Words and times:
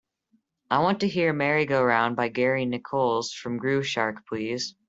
I 0.71 0.79
want 0.79 1.01
to 1.01 1.07
hear 1.07 1.31
Merry 1.31 1.67
Go 1.67 1.83
Round 1.83 2.15
by 2.15 2.29
Gary 2.29 2.65
Nichols 2.65 3.33
from 3.33 3.57
Groove 3.57 3.85
Shark 3.85 4.25
please. 4.27 4.73